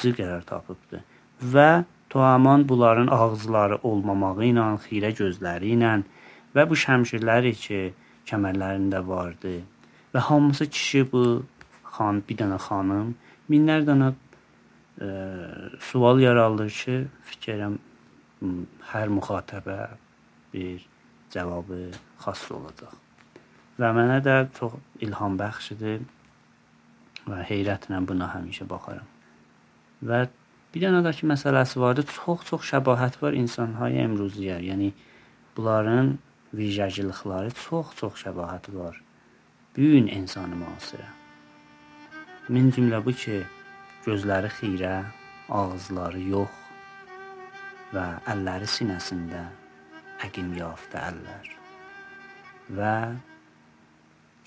Cür 0.00 0.14
qərar 0.16 0.44
tapıbdı 0.48 1.02
və 1.54 1.84
Tuaman 2.12 2.68
bunların 2.68 3.08
ağızları 3.08 3.78
olmamağı 3.88 4.44
ilə, 4.44 4.64
xirə 4.84 5.10
gözləri 5.16 5.70
ilə 5.72 5.92
və 6.52 6.66
bu 6.68 6.76
şəmşirləri 6.76 7.52
ki, 7.56 7.78
kəmərlərində 8.28 9.00
vardı 9.06 9.54
və 10.12 10.20
hamısı 10.28 10.66
kişi 10.68 11.06
bu 11.12 11.22
xan 11.94 12.20
bir 12.28 12.38
dənə 12.42 12.58
xanım 12.66 13.14
minlər 13.48 13.86
dənə 13.88 14.10
ə, 14.12 15.08
sual 15.88 16.20
yaralır 16.20 16.70
ki, 16.82 16.98
fikirəm 17.30 17.78
hər 18.92 19.14
müxatəbə 19.16 19.78
bir 20.52 20.84
cavabı 21.32 21.86
xas 22.26 22.44
olacaq. 22.58 22.92
Və 23.80 23.88
mənə 23.96 24.20
də 24.24 24.36
çox 24.58 24.76
ilham 25.00 25.40
bəxşidir 25.40 26.04
və 27.24 27.40
heyrətlə 27.48 28.04
buna 28.04 28.28
həmişə 28.36 28.68
baxaram. 28.68 29.11
Və 30.02 30.26
bir 30.74 30.82
dənə 30.82 31.02
də 31.04 31.12
ki 31.14 31.28
məsələsi 31.30 31.80
vardı, 31.80 32.04
çox-çox 32.10 32.66
şəbahət 32.72 33.20
var 33.22 33.36
insanhay 33.38 34.00
əmruziyə. 34.02 34.58
Yəni 34.66 34.90
bunların 35.56 36.16
vicəcilikləri 36.56 37.54
çox-çox 37.64 38.18
şəbahət 38.24 38.70
var. 38.74 38.98
Bu 39.76 39.88
gün 39.94 40.08
insanı 40.12 40.58
müasirə. 40.58 41.08
Min 42.48 42.72
cümlə 42.74 42.98
bu 43.04 43.14
ki, 43.16 43.38
gözləri 44.04 44.50
xirə, 44.58 44.96
ağızları 45.48 46.20
yox 46.32 46.58
və 47.94 48.06
əlləri 48.32 48.68
sinəsində 48.68 49.44
əqim 50.26 50.50
yaftı 50.58 50.98
əllər. 50.98 51.52
Və 52.74 52.96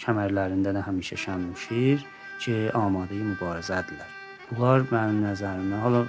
kəmərlərində 0.04 0.76
də 0.76 0.84
həmişə 0.90 1.18
şəmşir 1.26 2.04
ki, 2.44 2.60
amadə 2.76 3.18
mübarizədirlər. 3.32 4.25
Bunlar 4.52 4.86
mənim 4.92 5.24
nəzərimdə, 5.26 5.80
hala 5.82 6.04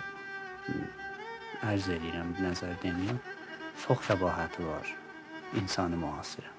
ərz 1.70 1.88
edirəm, 1.94 2.34
nəzər 2.44 2.74
deməyim, 2.82 3.18
çox 3.84 4.02
şəbahəti 4.10 4.66
var 4.66 4.90
insanı 5.56 5.96
müasirə. 6.00 6.50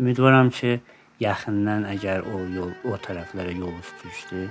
Ümidvaram 0.00 0.52
ki, 0.54 0.76
yaxından 1.20 1.86
əgər 1.94 2.26
o 2.30 2.44
yol 2.52 2.72
o 2.86 2.96
tərəflərə 3.02 3.56
yol 3.56 3.74
düşdü, 4.04 4.46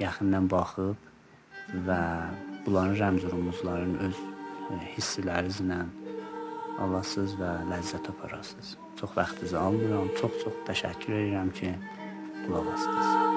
yaxından 0.00 0.48
baxıb 0.50 1.08
və 1.88 2.02
bunların 2.64 2.96
rəmz-rümuzların 3.02 3.96
öz 4.08 4.20
e, 4.72 4.80
hisslərinizlə 4.94 5.80
alasız 6.84 7.34
və 7.40 7.54
ləzzət 7.72 8.08
aparasınız. 8.14 8.76
Çox 9.00 9.16
vaxtınızı 9.16 9.60
almıram. 9.60 10.12
Çox-çox 10.20 10.62
təşəkkür 10.70 11.18
edirəm 11.22 11.52
ki, 11.58 11.74
qulaq 12.46 12.72
asdınız. 12.76 13.27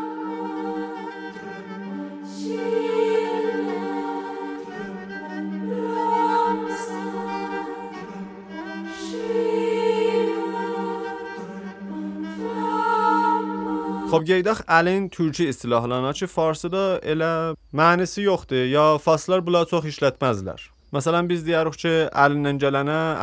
Xop 14.12 14.26
qeydaq 14.28 14.66
əlin 14.68 15.06
türkçə 15.08 15.46
istilahlarına 15.54 16.12
ki, 16.20 16.28
farsıda 16.28 17.00
elə 17.14 17.32
mənisi 17.72 18.26
yoxdur, 18.26 18.66
ya 18.68 18.86
farslar 19.00 19.40
bunlar 19.46 19.70
çox 19.72 19.86
işlətməzlər. 19.88 20.66
Məsələn 20.92 21.30
biz 21.30 21.46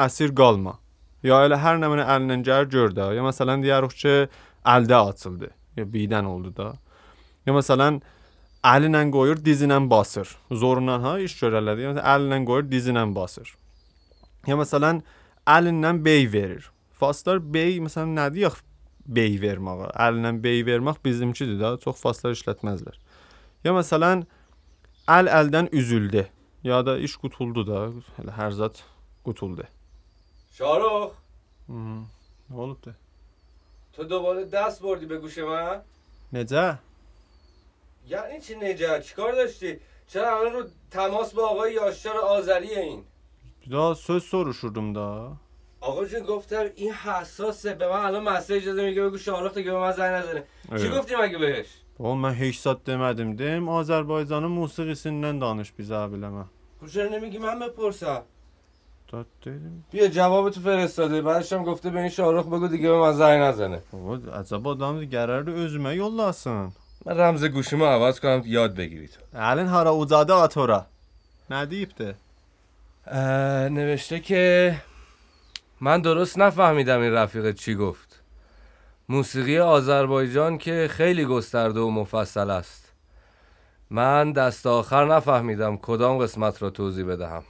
əsir 0.06 0.32
qalma. 0.32 0.78
Ya 1.20 1.42
elə 1.44 1.58
hər 1.60 1.76
nə 1.82 1.90
mənə 1.92 2.06
əlindən 2.14 2.44
gəlir 2.46 2.70
gör 2.72 2.94
də. 2.96 3.10
Ya 3.18 3.24
məsələn 3.26 3.60
deyirik 3.66 3.92
ki, 4.00 4.14
əldə 4.64 5.00
açıldı. 5.10 5.50
Ya 5.76 5.84
birdən 5.84 6.30
oldu 6.30 6.54
da. 6.56 6.70
Ya 7.44 7.52
məsələn 7.52 8.00
əlinlə 8.64 9.02
qoyur, 9.12 9.42
dizinlə 9.44 9.82
basır. 9.90 10.32
Zorunla 10.62 10.96
ha 11.04 11.18
görərlər. 11.42 11.82
Ya 11.84 11.92
məsələn 11.92 12.08
əlinlə 12.14 12.40
qoyur, 12.48 12.70
dizinlə 12.72 13.04
basır. 13.18 13.52
Ya 14.48 14.56
məsələn 14.56 15.02
əlindən 15.44 16.00
bey 16.04 16.24
verir. 16.32 16.70
Farslar 16.96 17.44
bey 17.44 17.76
nə 18.16 18.30
deyək 18.32 18.62
bey 19.07 19.37
verməyə. 19.41 19.89
Əlinlə 20.05 20.31
bey 20.43 20.63
vermək 20.65 20.97
bizimkidir 21.05 21.57
də, 21.59 21.73
çox 21.83 21.99
farslar 22.01 22.31
işlətməzlər. 22.37 22.95
Ya 23.63 23.71
məsələn 23.75 24.25
əl 25.07 25.27
əldən 25.39 25.69
üzüldü. 25.71 26.25
Ya 26.63 26.85
da 26.85 26.97
iş 26.97 27.15
qutuldu 27.19 27.65
da, 27.67 27.79
elə 28.21 28.31
hər 28.39 28.51
zat 28.51 28.83
qutuldu. 29.25 29.65
شارخ 30.57 31.11
Nə 32.49 32.55
olubdu? 32.63 32.95
تو 33.93 34.03
دوباره 34.03 34.43
دست 34.45 34.81
بردی 34.81 35.05
به 35.05 35.17
گوش 35.17 35.37
من 35.37 35.81
Necə? 36.33 36.77
یعنی 38.07 38.41
چی 38.41 38.55
نجات 38.55 39.01
چیکار 39.07 39.31
داشتی 39.31 39.79
چرا 40.07 40.39
الان 40.39 40.53
رو 40.53 40.63
تماس 40.91 41.33
با 41.33 41.43
آقای 41.47 41.73
یاشار 41.73 42.17
آذری 42.17 42.75
این 42.75 43.03
Bir 43.65 43.71
daha 43.71 43.95
söz 43.95 44.23
soruşurdum 44.23 44.95
da. 44.95 45.07
آقا 45.80 46.04
جون 46.04 46.20
گفتم 46.20 46.64
این 46.74 46.92
حساسه 46.92 47.74
به 47.74 47.88
من 47.88 48.04
الان 48.04 48.22
مسیج 48.22 48.64
داده 48.66 48.84
میگه 48.84 49.02
بگو 49.02 49.18
شارخ 49.18 49.54
دیگه 49.54 49.70
به 49.72 49.78
من 49.78 49.92
زنگ 49.92 50.14
نزنه 50.14 50.44
چی. 50.78 50.88
گفتی 50.88 51.14
مگه 51.16 51.38
بهش 51.38 51.66
Oğlum 51.98 52.20
mən 52.24 52.34
heç 52.42 52.56
zat 52.62 52.80
demədim. 52.86 53.30
Dem 53.38 53.64
Azərbaycanın 53.78 54.52
musiqisindən 54.58 55.40
danış 55.42 55.72
bizə 55.78 56.02
biləmə. 56.12 56.44
خب 56.80 56.86
چرا 56.94 57.08
نمیگی 57.08 57.38
من 57.38 57.58
بپرسم 57.60 58.22
Dad 59.12 59.26
dedim. 59.44 59.84
بیا 59.92 60.06
جواب 60.08 60.50
تو 60.50 60.60
فرستاده 60.60 61.22
بعدش 61.22 61.52
هم 61.52 61.62
گفته 61.64 61.90
به 61.90 61.98
این 62.00 62.08
شارخ 62.08 62.46
بگو 62.46 62.68
دیگه 62.68 62.88
به 62.90 62.96
من 62.98 63.12
زنگ 63.12 63.40
نزنه 63.42 63.80
Baba, 63.92 64.14
əcəb 64.40 64.64
adamdır, 64.72 65.04
gərərdi 65.14 65.50
özümə 65.64 65.92
yollasın. 66.02 66.72
من 67.06 67.18
رمز 67.18 67.44
گوشیمو 67.44 67.84
عوض 67.84 68.20
کنم 68.20 68.42
یاد 68.46 68.74
بگیری 68.78 69.08
تو 69.08 69.20
Əlin 69.50 69.66
hara 69.66 69.92
ucadı 69.94 70.34
atora. 70.34 70.86
Nə 71.50 71.70
deyibdi? 71.70 72.16
اه، 73.06 73.68
نوشته 73.68 74.20
که 74.20 74.74
من 75.80 76.00
درست 76.00 76.38
نفهمیدم 76.38 77.00
این 77.00 77.12
رفیق 77.12 77.52
چی 77.52 77.74
گفت. 77.74 78.22
موسیقی 79.08 79.58
آذربایجان 79.58 80.58
که 80.58 80.88
خیلی 80.90 81.24
گسترده 81.24 81.80
و 81.80 81.90
مفصل 81.90 82.50
است. 82.50 82.92
من 83.90 84.32
دست 84.32 84.66
آخر 84.66 85.04
نفهمیدم 85.04 85.76
کدام 85.76 86.18
قسمت 86.18 86.62
را 86.62 86.70
توضیح 86.70 87.04
بدهم. 87.04 87.42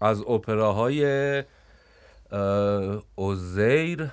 از 0.00 0.20
اپراهای 0.20 1.04
اه، 2.32 3.02
اوزیر 3.14 4.10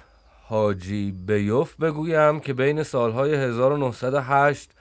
حاجی 0.47 1.11
بیوف 1.11 1.75
بگویم 1.75 2.39
که 2.39 2.53
بین 2.53 2.83
سالهای 2.83 3.35
1908 3.35 4.71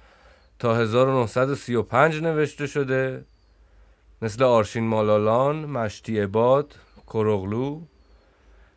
تا 0.58 0.76
1935 0.76 2.22
نوشته 2.22 2.66
شده. 2.66 3.24
مثل 4.22 4.44
آرشین 4.44 4.84
مالالان، 4.84 5.56
مشتی 5.56 6.20
عباد، 6.20 6.74
کروغلو 7.06 7.80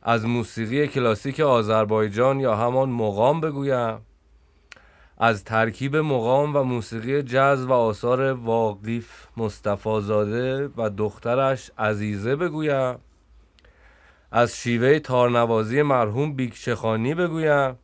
از 0.04 0.26
موسیقی 0.26 0.88
کلاسیک 0.88 1.40
آذربایجان 1.40 2.40
یا 2.40 2.56
همان 2.56 2.90
مقام 2.90 3.42
بگویم. 3.42 3.98
از 5.18 5.44
ترکیب 5.44 5.96
مقام 5.96 6.56
و 6.56 6.64
موسیقی 6.64 7.24
جاز 7.24 7.66
و 7.66 7.74
آثار 7.74 8.34
واقیف 8.34 9.28
مصطفی 9.38 10.02
زاده 10.02 10.70
و 10.78 10.90
دخترش 10.90 11.72
عزیزه 11.78 12.36
بگویم. 12.36 12.96
از 14.32 14.58
شیوه 14.58 15.00
تارنوازی 15.00 15.82
مرحوم 15.82 16.34
بیکچخانی 16.34 17.16
بگویم. 17.16 17.78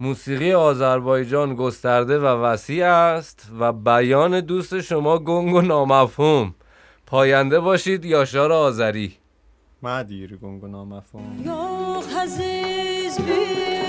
موسیقی 0.00 0.52
آذربایجان 0.52 1.54
گسترده 1.54 2.18
و 2.18 2.24
وسیع 2.24 2.86
است 2.86 3.48
و 3.58 3.72
بیان 3.72 4.40
دوست 4.40 4.80
شما 4.80 5.18
گنگ 5.18 5.54
و 5.54 5.60
نامفهوم. 5.60 6.54
پاینده 7.06 7.60
باشید 7.60 8.04
یاشار 8.04 8.52
آذری. 8.52 9.16
ما 9.84 10.02
دیری 10.02 10.36
گنگونامفوم 10.36 11.42
نوغ 11.44 12.04
بی 13.20 13.83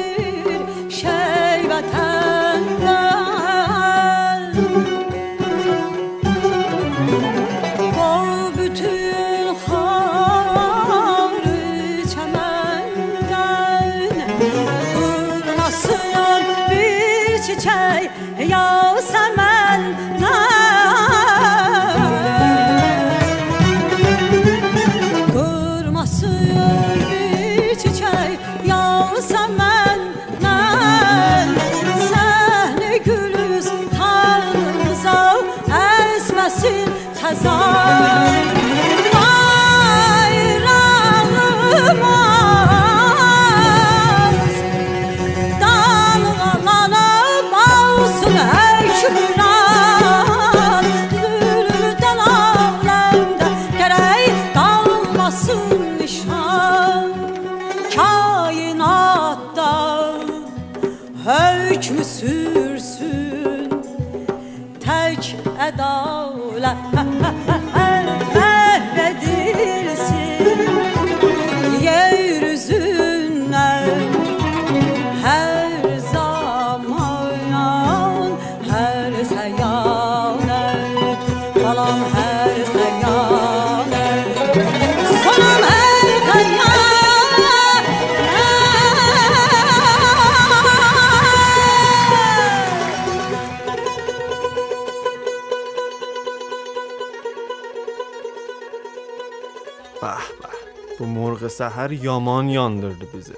Bəh 100.01 100.29
bəh, 100.41 100.55
bu 100.99 101.05
morğ 101.07 101.49
səhər 101.59 101.93
yaman 102.03 102.49
yandırdı 102.51 103.07
bizi. 103.13 103.37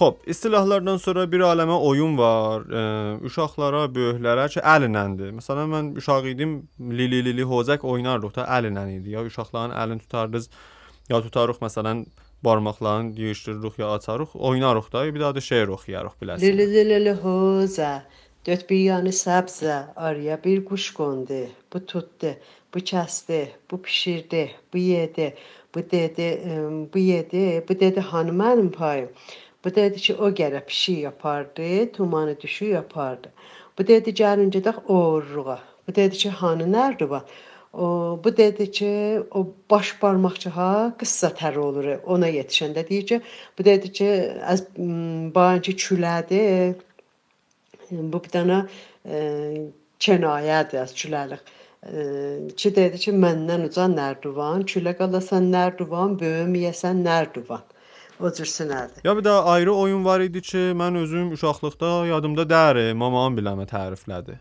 Xoş, 0.00 0.14
istilahlardan 0.32 0.96
sonra 0.96 1.26
bir 1.32 1.42
aləmə 1.44 1.76
oyun 1.88 2.16
var. 2.18 2.62
Ə, 2.64 2.82
uşaqlara, 3.28 3.82
böyüklərə 3.96 4.46
ki, 4.54 4.62
əlinəndir. 4.74 5.34
Məsələn, 5.36 5.68
mən 5.74 5.90
uşaq 6.00 6.28
idim, 6.32 6.54
lili 6.80 7.20
lili 7.26 7.44
hozək 7.44 7.84
oynardıq 7.84 8.32
da 8.38 8.46
əlinən 8.58 8.94
idi. 8.98 9.16
Ya 9.16 9.24
uşaqların 9.28 9.76
əlini 9.76 10.00
tutardız, 10.06 10.48
ya 11.12 11.20
tutarıq 11.26 11.60
məsələn 11.64 12.06
barmaqlarını 12.44 13.20
yığışdırırıq 13.20 13.76
ya 13.82 13.92
açarıq, 13.98 14.32
oynarıq 14.34 14.92
da, 14.92 15.04
bir 15.14 15.20
daha 15.20 15.34
da 15.34 15.40
şeir 15.40 15.68
oxuyarıq 15.76 16.16
biləsən. 16.22 16.46
Lili 16.46 16.88
lili 16.92 17.12
hoza, 17.24 17.92
dört 18.46 18.70
bir 18.70 18.80
yanı 18.86 19.12
səbzə, 19.12 19.82
arıya 19.96 20.40
bir 20.44 20.64
quş 20.64 20.94
qondu, 20.96 21.42
bu 21.72 21.86
tutdu 21.86 22.32
bu 22.74 22.78
kesti, 22.78 23.48
bu 23.70 23.82
pişirdi, 23.82 24.50
bu 24.72 24.78
yedi, 24.78 25.34
bu 25.74 25.90
dedi, 25.90 26.42
bu 26.94 26.98
yedi, 26.98 27.64
bu 27.68 27.80
dedi 27.80 28.00
hanımın 28.00 28.68
payım. 28.68 29.08
Bu 29.64 29.74
dedi 29.74 29.96
ki 29.96 30.14
o 30.14 30.34
gene 30.34 30.64
pişi 30.64 30.92
yapardı, 30.92 31.92
tumanı 31.92 32.40
düşü 32.40 32.64
yapardı. 32.64 33.32
Bu 33.78 33.86
dedi 33.86 34.14
gelince 34.14 34.64
de 34.64 34.72
oğurluğa. 34.88 35.58
Bu 35.88 35.94
dedi 35.94 36.16
ki 36.16 36.30
hanı 36.30 36.72
nerede 36.72 37.10
var? 37.10 37.22
O, 37.72 38.20
bu 38.24 38.36
dedi 38.36 38.70
ki 38.70 39.20
o 39.30 39.46
baş 39.70 40.02
barmaqçıha 40.02 40.94
qıssa 40.98 41.28
tər 41.28 41.58
olur. 41.58 41.84
Ona 42.06 42.28
yetişəndə 42.28 42.88
deyir 42.88 43.06
ki, 43.06 43.20
bu 43.58 43.64
dedi 43.64 43.92
ki 43.92 44.32
az 44.46 44.66
bancı 45.34 45.72
külədir. 45.72 46.74
Bu 47.90 48.22
bir 48.24 48.30
dənə 48.34 48.58
e, 49.06 49.16
kinayədir 50.00 50.82
az 50.82 50.94
küləlik. 50.94 51.40
E, 51.86 52.48
ki 52.56 52.74
dedi 52.76 52.98
ki 53.00 53.12
məndən 53.16 53.64
uca 53.64 53.86
nərdivan, 53.88 54.66
külə 54.68 54.92
qalasan 54.98 55.46
nərdivan, 55.54 56.18
böyüm 56.20 56.56
yeyəsən 56.60 57.00
nərdivan. 57.06 57.62
O 58.20 58.28
cürsünədir. 58.36 59.00
Ya 59.04 59.14
bir 59.16 59.24
də 59.24 59.32
ayrı 59.54 59.72
oyun 59.72 60.04
var 60.04 60.20
idi 60.20 60.42
ki, 60.44 60.64
mən 60.76 60.98
özüm 61.02 61.30
uşaqlıqda 61.36 61.92
yadımda 62.10 62.44
dəri, 62.50 62.90
mamam 62.92 63.38
biləmə 63.38 63.64
təriflədi. 63.70 64.36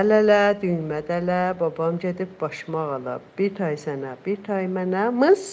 Əl-ələ, 0.00 0.40
düymədələ, 0.62 1.38
babam 1.60 1.98
gedib 2.02 2.34
başmaq 2.40 2.96
ala. 2.96 3.14
Bir 3.38 3.54
tay 3.54 3.78
sənə, 3.78 4.16
bir 4.26 4.42
tay 4.48 4.66
mənə, 4.66 5.08
mıs. 5.14 5.46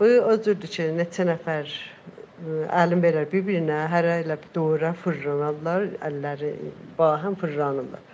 Bu 0.00 0.10
o 0.28 0.36
cürdür 0.44 0.74
ki, 0.76 0.90
neçə 1.00 1.24
nəfər 1.30 1.72
ə, 1.72 2.60
əlin 2.82 3.00
verər 3.04 3.32
bir-birinə, 3.32 3.86
hərə 3.92 4.20
ilə 4.26 4.36
doğru 4.56 4.92
fırlanarlar, 5.06 5.88
əlləri 6.08 6.52
bahəm 7.00 7.40
fırlanırlar. 7.40 8.04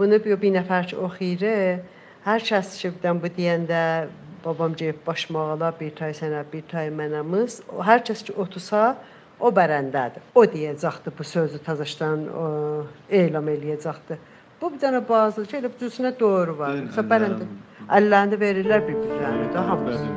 Bunu 0.00 0.16
bir, 0.24 0.38
bir 0.40 0.52
nəfər 0.54 0.86
ki 0.88 0.96
oxuyur, 0.96 1.42
hər 2.24 2.44
kəs 2.48 2.70
ki 2.80 2.88
birdən 2.94 3.18
bu 3.20 3.28
deyəndə 3.36 3.80
babam 4.40 4.72
gedib 4.72 5.02
başmaq 5.04 5.50
ala, 5.58 5.68
bir 5.76 5.90
tay 5.98 6.14
sənə, 6.16 6.40
bir 6.52 6.62
tay 6.70 6.88
mənə, 6.88 7.20
mıs. 7.20 7.58
O, 7.68 7.82
hər 7.84 8.00
kəs 8.08 8.24
ki 8.24 8.32
otusa, 8.40 8.94
o 9.36 9.50
bərəndədir. 9.58 10.24
O 10.32 10.46
deyəcəkdi 10.54 11.12
bu 11.18 11.28
sözü 11.34 11.60
təzəşdən 11.68 12.24
o, 12.32 12.46
elan 13.20 13.52
eləyəcəkdi. 13.52 14.16
Bu 14.62 14.72
bir 14.72 14.80
dənə 14.86 15.04
bazı 15.12 15.44
elə 15.60 15.68
düzünə 15.84 16.16
doğru 16.24 16.56
var. 16.64 16.80
Yoxsa 16.80 17.04
bərəndə 17.12 17.52
əllərində 18.00 18.40
verirlər 18.40 18.88
bir-birlərinə 18.88 19.52
də 19.52 19.68
hamısı. 19.68 20.10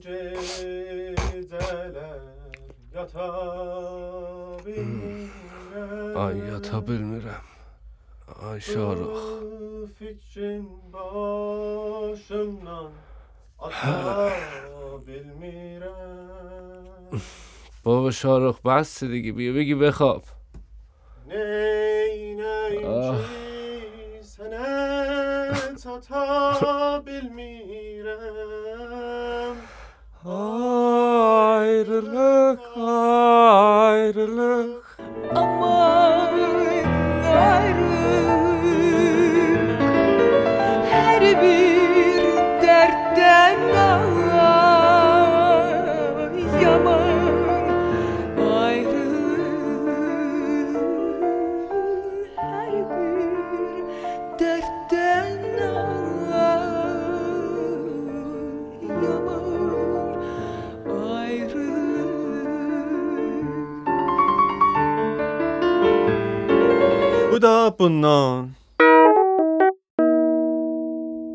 Geceler 0.00 0.90
yatabilmirəm 1.50 2.39
آن 6.16 6.36
یا 6.36 6.60
تا 6.60 6.80
بلمیرم 6.80 7.42
آن 8.42 8.58
شاروخ. 8.58 9.40
بابا 17.84 18.10
شارخ 18.10 18.60
بست 18.60 19.04
دیگه. 19.04 19.32
بیا 19.32 19.52
بگی 19.52 19.74
بخواب. 19.74 20.24
نه 21.28 22.34
نه 24.38 25.74
تا 25.82 25.98
تا 26.00 27.00
Ayrılık 31.60 32.60
ayrılık. 32.76 34.76
Aman 35.34 36.34
ayrılık 37.24 37.89
صابونان 67.60 68.56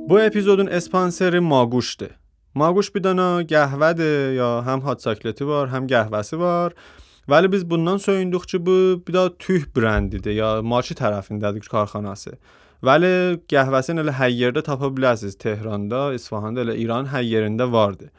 بو 0.10 0.18
اپیزودون 0.18 0.70
اسپانسر 0.70 1.40
ماگوشته. 1.40 2.10
ماگوش 2.56 2.92
بیدانا 2.92 3.42
گهوده 3.42 4.34
یا 4.36 4.62
هم 4.62 4.80
هات 4.80 5.00
ساکلتی 5.00 5.46
بار 5.46 5.68
هم 5.68 5.88
گهوسی 5.88 6.36
بار 6.36 6.76
ولی 7.28 7.48
بیز 7.48 7.66
بوندان 7.66 7.98
سویندوخ 7.98 8.46
چی 8.46 8.58
بو 8.58 8.96
بیدا 8.96 9.30
برندی 9.76 10.18
ده 10.18 10.34
یا 10.34 10.62
ماچی 10.62 10.94
طرفین 10.94 11.40
دادی 11.40 11.60
که 11.60 11.68
کارخانه 11.68 12.14
ولی 12.84 13.38
گهوسی 13.48 13.94
نل 13.94 14.10
هیرده 14.20 14.62
تاپا 14.62 14.90
بلازیز 14.90 15.38
تهرانده 15.38 15.96
اسفهانده 15.96 16.64
ل 16.64 16.70
ایران 16.70 17.08
هیرنده 17.08 17.64
وارده 17.64 18.12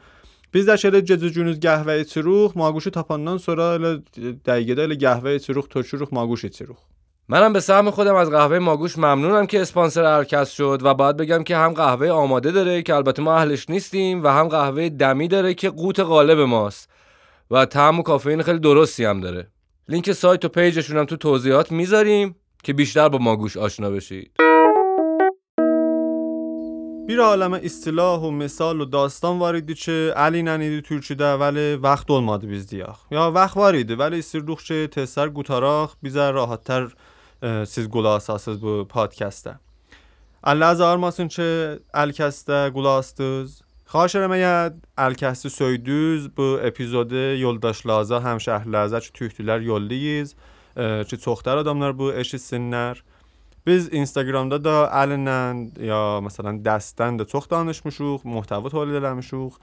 بیز 0.51 0.65
در 0.65 0.75
شده 0.75 1.01
جزو 1.01 1.29
جونوز 1.29 1.59
گهوه 1.59 1.93
ایتی 1.93 2.21
روخ 2.21 2.57
ماگوشی 2.57 2.89
تاپاندان 2.89 3.37
سورا 3.37 3.77
ل 3.77 3.99
دیگه 4.43 4.73
ده 4.75 4.85
ل 4.87 4.95
گهوه 4.95 5.29
ایتی 5.29 5.53
روخ 5.53 5.67
توچی 5.67 5.97
روخ 5.97 6.09
ماگوشی 6.11 6.47
ایتی 6.47 6.65
منم 7.29 7.53
به 7.53 7.59
سهم 7.59 7.91
خودم 7.91 8.15
از 8.15 8.29
قهوه 8.29 8.59
ماگوش 8.59 8.97
ممنونم 8.97 9.45
که 9.45 9.61
اسپانسر 9.61 10.17
هرکس 10.17 10.51
شد 10.51 10.79
و 10.83 10.93
باید 10.93 11.17
بگم 11.17 11.43
که 11.43 11.57
هم 11.57 11.73
قهوه 11.73 12.09
آماده 12.09 12.51
داره 12.51 12.81
که 12.81 12.95
البته 12.95 13.21
ما 13.21 13.35
اهلش 13.35 13.69
نیستیم 13.69 14.23
و 14.23 14.27
هم 14.27 14.47
قهوه 14.47 14.89
دمی 14.89 15.27
داره 15.27 15.53
که 15.53 15.69
قوت 15.69 15.99
غالب 15.99 16.39
ماست. 16.39 16.89
و 17.51 17.65
طعم 17.65 17.99
و 17.99 18.03
کافئین 18.03 18.41
خیلی 18.41 18.59
درستی 18.59 19.05
هم 19.05 19.21
داره. 19.21 19.47
لینک 19.89 20.11
سایت 20.11 20.45
و 20.45 20.49
پیجشون 20.49 20.97
هم 20.97 21.05
تو 21.05 21.17
توضیحات 21.17 21.71
می‌ذاریم 21.71 22.35
که 22.63 22.73
بیشتر 22.73 23.09
با 23.09 23.17
ماگوش 23.17 23.57
آشنا 23.57 23.89
بشید. 23.89 24.31
Bir 27.07 27.19
aləmə 27.23 27.59
istilah 27.63 28.23
و 28.23 28.31
مثال 28.31 28.81
و 28.81 28.85
داستان 28.85 29.39
var 29.39 29.55
idi 29.55 29.75
ki, 29.75 30.11
əli 30.11 30.41
ilə 30.43 30.55
idi 30.59 30.81
türküdə, 30.89 31.37
vəli 31.39 31.81
vaxt 31.81 32.09
olmadı 32.09 32.49
biz 32.49 32.67
deyək. 32.71 32.97
Ya 33.11 33.33
vaxt 33.33 33.55
var 33.55 33.73
idi, 33.73 33.93
vəli 33.95 34.17
istirdik 34.19 34.59
ki, 34.59 34.89
e, 37.41 37.65
siz 37.65 37.89
qulaq 37.89 38.15
asasınız 38.15 38.61
bu 38.61 38.87
podkastda. 38.89 39.59
Allah 40.43 40.73
azarmasın 40.75 41.27
ki, 41.27 41.47
əlkəstə 42.03 42.71
qulaq 42.75 43.01
astınız. 43.03 43.61
Xahiş 43.87 44.15
edirəm 44.19 44.35
əgər 44.37 44.73
əlkəsti 45.07 45.49
söydüz, 45.49 46.29
bu 46.37 46.47
epizodu 46.69 47.23
yoldaşlarınıza, 47.41 48.21
həmşəhrilərinizə 48.25 49.03
ki, 49.05 49.13
tühtülər 49.19 49.63
yollayız 49.63 50.35
e, 50.75 51.03
ki, 51.09 51.19
çoxlar 51.25 51.63
adamlar 51.63 51.97
bu 51.97 52.11
eşitsinlər. 52.13 53.03
Biz 53.67 53.89
Instagramda 53.91 54.59
da 54.63 54.75
əlinlə 54.95 55.39
ya 55.83 56.01
məsələn 56.23 56.61
dəstdən 56.63 57.19
də 57.19 57.27
çox 57.27 57.49
danışmışıq, 57.51 58.23
muhtəva 58.23 58.71
tولید 58.71 59.01
eləmişik. 59.01 59.57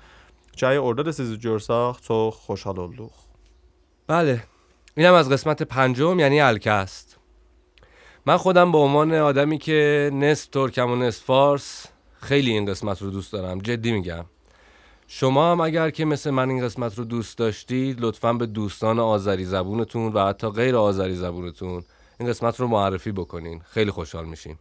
Ki 0.55 0.79
orada 0.79 1.07
da 1.07 1.13
sizi 1.13 1.41
görsək 1.41 2.03
çox 2.07 2.43
xoşhal 2.47 2.77
olduq. 2.87 3.25
بله 4.09 4.43
اینم 4.97 5.23
قسمت 5.23 5.63
پنجم 5.63 6.21
یعنی 6.21 6.41
الکست 6.41 7.19
من 8.27 8.37
خودم 8.37 8.73
به 8.73 8.79
عنوان 8.79 9.15
آدمی 9.15 9.59
که 9.59 10.11
نصف 10.13 10.47
ترکم 10.47 10.91
و 10.91 10.97
نصف 10.97 11.25
فارس 11.25 11.87
خیلی 12.21 12.51
این 12.51 12.67
قسمت 12.67 13.03
رو 13.03 13.11
دوست 13.11 13.33
دارم 13.33 13.59
جدی 13.59 13.93
میگم. 13.93 14.25
شما 15.09 15.53
هم 15.53 15.61
اگر 15.61 15.91
که 15.91 16.05
مثل 16.05 16.31
من 16.31 16.51
این 16.51 16.65
قسمت 16.65 16.99
رو 16.99 17.05
دوست 17.05 17.39
داشتید 17.39 18.01
لطفا 18.01 18.33
به 18.33 18.47
دوستان 18.47 18.99
آذری 18.99 19.45
زبونتون 19.45 20.13
و 20.13 20.27
حتی 20.27 20.49
غیر 20.51 20.77
آذری 20.77 21.15
زبونتون 21.15 21.85
این 22.21 22.29
قسمت 22.29 22.61
رو 22.61 22.69
معرفی 22.69 23.13
بکنین. 23.13 23.61
خیلی 23.71 23.91
خوشحال 23.91 24.25
میشیم. 24.25 24.59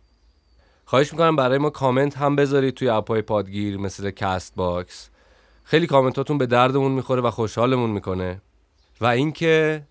خواهش 0.85 1.11
می‌کنم 1.11 1.35
برای 1.35 1.57
ما 1.57 1.69
کامنت 1.69 2.17
هم 2.17 2.35
بذارید 2.35 2.73
توی 2.73 2.89
app 2.89 3.09
های 3.09 3.21
پادگیر 3.21 3.77
مثل 3.77 4.11
Castbox. 4.11 5.09
خیلی 5.63 5.87
کامنتاتون 5.87 6.37
به 6.37 6.45
دردمون 6.45 6.91
می‌خوره 6.91 7.21
و 7.21 7.31
خوشحالمون 7.31 7.89
می‌کنه. 7.89 8.41
و 9.01 9.05
اینکه 9.05 9.83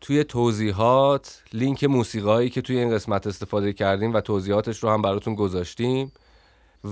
توی 0.00 0.24
توضیحات 0.24 1.42
لینک 1.52 1.84
موسیقایی 1.84 2.50
که 2.50 2.62
توی 2.62 2.78
این 2.78 2.90
قسمت 2.90 3.26
استفاده 3.26 3.72
کردیم 3.72 4.14
و 4.14 4.20
توضیحاتش 4.20 4.82
رو 4.82 4.90
هم 4.90 5.02
براتون 5.02 5.34
گذاشتیم 5.34 6.12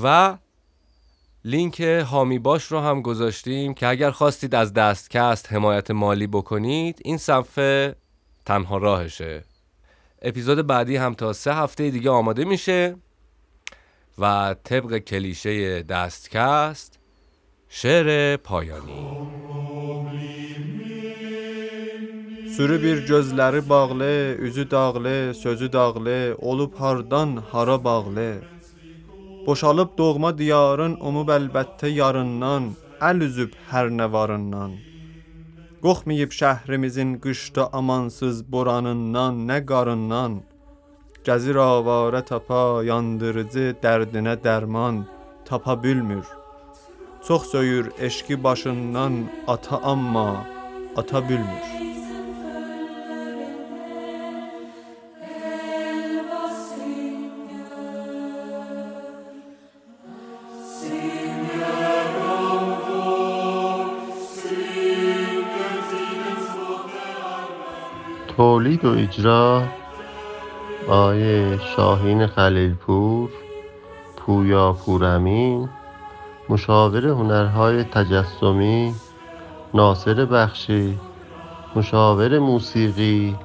و 0.03 0.37
لینک 1.45 1.81
هامی 1.81 2.39
باش 2.39 2.65
رو 2.65 2.81
هم 2.81 3.03
گذاشتیم 3.03 3.75
که 3.75 3.87
اگر 3.87 4.11
خواستید 4.11 4.55
از 4.55 4.73
دستکست 4.73 5.53
حمایت 5.53 5.91
مالی 5.91 6.27
بکنید 6.27 6.99
این 7.05 7.17
صفحه 7.17 7.95
تنها 8.47 8.77
راهشه. 8.77 9.45
اپیزود 10.23 10.67
بعدی 10.67 10.97
هم 10.97 11.15
تا 11.15 11.33
سه 11.33 11.55
هفته 11.55 11.91
دیگه 11.91 12.11
آماده 12.11 12.45
میشه 12.45 12.97
و 14.19 14.55
طبق 14.65 14.99
کلیشه 14.99 15.83
دستکست 15.83 16.99
شعر 17.69 18.37
پایانی. 18.37 19.29
Sürü 22.59 22.83
bir 22.83 23.07
gözləri 23.07 23.69
bağlı, 23.69 24.35
üzü 24.39 24.71
dağlı, 24.71 25.35
sözü 25.35 25.73
dağlı, 25.73 26.37
olub 26.39 26.75
hardan 26.75 27.37
hara 27.37 27.85
bağlı. 27.85 28.35
Boşalıb 29.47 29.89
doğma 29.99 30.39
diyarın 30.39 30.97
umub 31.01 31.31
əlbəttə 31.31 31.87
yarından, 31.87 32.67
əl 33.11 33.23
üzüb 33.29 33.55
hər 33.71 33.95
nə 34.01 34.11
varından. 34.13 34.75
Qoxmayıb 35.87 36.35
şəhrimizin 36.41 37.15
qışda 37.23 37.71
amansız 37.73 38.43
boranından, 38.53 39.35
nə 39.49 39.63
qarından. 39.71 40.41
Gəzir 41.25 41.63
avara 41.63 42.25
tapa, 42.25 42.83
yandırıcı 42.91 43.77
dərdinə 43.83 44.35
dərman 44.45 45.05
tapa 45.45 45.83
bilmir. 45.83 46.27
Çox 47.27 47.51
söyür 47.53 47.93
eşqi 47.99 48.45
başından 48.45 49.13
ata 49.47 49.77
amma 49.79 50.47
ata 50.97 51.29
bilmir. 51.29 51.88
تولید 68.39 68.85
و 68.85 68.89
اجرا 68.89 69.63
آیه 70.89 71.59
شاهین 71.59 72.27
خلیلپور 72.27 73.31
پویا 74.17 74.73
پورامین 74.73 75.69
مشاور 76.49 77.07
هنرهای 77.07 77.85
تجسمی 77.85 78.95
ناصر 79.75 80.25
بخشی 80.25 80.99
مشاور 81.77 82.39
موسیقی 82.39 83.37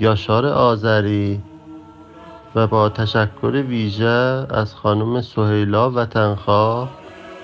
یاشار 0.00 0.46
آذری 0.46 1.42
و 2.54 2.66
با 2.66 2.88
تشکر 2.88 3.62
ویژه 3.68 4.46
از 4.50 4.74
خانم 4.74 5.20
سهیلا 5.20 5.90
وطنخواه 5.90 6.88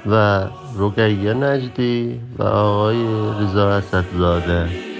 و 0.06 0.44
رقیه 0.78 1.34
نجدی 1.34 2.20
و 2.38 2.42
آقای 2.42 3.06
رضا 3.40 3.68
اسدزاده. 3.68 4.91